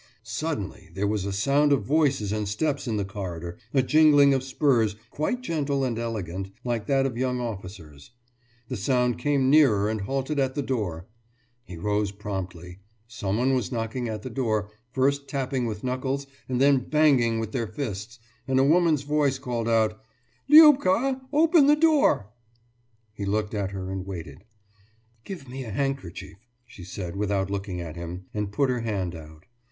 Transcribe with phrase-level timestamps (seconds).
[0.23, 4.43] Suddenly there was a sound of voices and steps in the corridor, a jingling of
[4.43, 8.09] spurs, quite gentle and elegant, like that of young officers.
[8.67, 11.05] The sound came nearer and halted at the door.
[11.65, 12.79] He rose promptly.
[13.07, 17.67] Someone was knocking at the door, first tapping with knuckles and then banging with their
[17.67, 20.01] fists, and a woman's voice called out:
[20.49, 22.31] »Liubka, open the door!«
[23.13, 24.45] He looked at her and waited.
[25.25, 29.45] »Give me a handkerchief,« she said, without looking at him, and put her hand out.